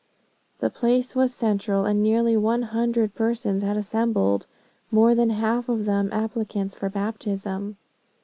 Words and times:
The 0.61 0.71
place 0.71 1.15
was 1.15 1.31
central, 1.31 1.85
and 1.85 2.01
nearly 2.01 2.35
one 2.35 2.63
hundred 2.63 3.13
persons 3.13 3.61
had 3.61 3.77
assembled, 3.77 4.47
more 4.89 5.13
than 5.13 5.29
half 5.29 5.69
of 5.69 5.85
them 5.85 6.09
applicants 6.11 6.73
for 6.73 6.89
baptism. 6.89 7.77